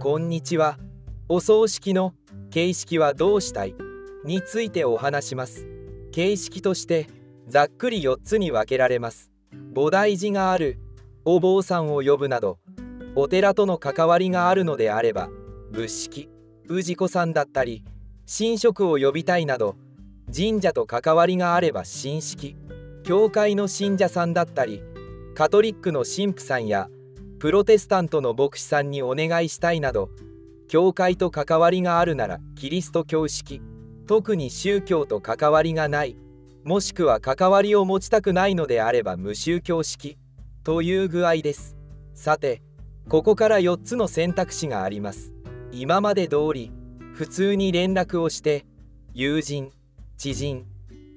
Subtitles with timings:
[0.00, 0.78] こんにちは。
[1.28, 2.14] お葬式の
[2.50, 3.74] 形式はどうしたい？
[4.24, 5.66] についてお話します。
[6.12, 7.08] 形式として
[7.48, 9.32] ざっくり4つに分けられます。
[9.74, 10.78] 菩提寺がある。
[11.24, 12.60] お坊さんを呼ぶなど
[13.16, 15.30] お寺との関わりがあるのであれば
[15.72, 16.28] 仏式
[16.68, 17.84] 氏子さんだったり
[18.24, 19.74] 神職を呼びたいなど
[20.34, 22.56] 神社と関わりがあれば神式
[23.02, 24.80] 教会の信者さんだったり
[25.34, 26.88] カトリックの神父さんや
[27.38, 30.10] プロテスタントの牧師さんにお願いしたいなど
[30.66, 33.62] 教会と関わりがあるならキリスト教式
[34.06, 36.16] 特に宗教と関わりがない
[36.64, 40.18] もしくは関わりを持ちたくないのであれば無宗教式
[40.64, 41.76] という具合です。
[42.12, 42.60] さて
[43.08, 45.32] ここから4つの選択肢があります。
[45.72, 46.72] 今まで通り
[47.14, 48.66] 普通に連絡をして
[49.14, 49.70] 友人
[50.16, 50.66] 知人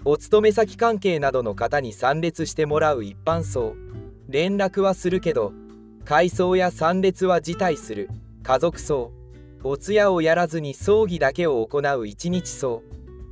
[0.06, 3.76] お勤め先関係などの方に参列してもらう一般層
[4.30, 5.54] 連絡はするけど
[6.06, 8.10] 改装や参列は辞退する。
[8.44, 9.12] 家族葬。
[9.64, 12.84] お通夜をやらずに葬儀だけを行う一日葬。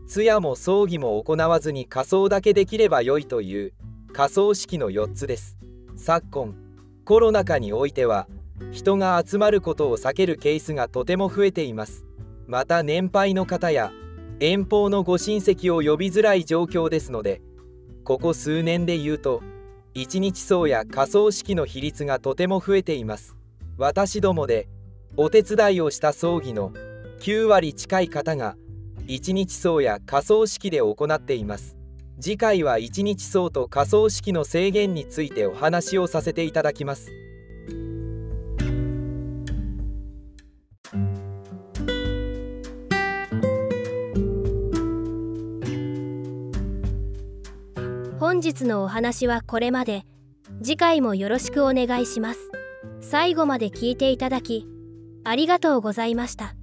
[0.07, 3.73] 通夜も葬儀も行わずに仮装だけできればよいという。
[4.13, 5.57] 仮装式の4つです。
[5.95, 6.55] 昨今
[7.03, 8.27] コロナ禍においては
[8.71, 12.05] 人が集まることを避けるケースがとても増えています。
[12.47, 13.91] また年配の方や
[14.39, 17.41] 遠方のご親戚を呼びづらい状況ですので
[18.03, 19.43] ここ数年で言うと
[19.93, 23.35] 一日葬や仮葬式の比率がとても増えています。
[23.77, 24.67] 私どもで
[25.17, 26.71] お手伝いをした葬儀の
[27.21, 28.55] 9割近い方が
[29.07, 31.75] 一日葬や仮葬式で行っています。
[32.21, 37.11] 次回は一日葬と仮葬式の制限についてお話をさせていただきます。
[48.19, 50.03] 本日のお話はこれまで
[50.61, 52.52] 次回もよろしくお願いします
[52.99, 54.67] 最後まで聞いていただき
[55.23, 56.53] ありがとうございました。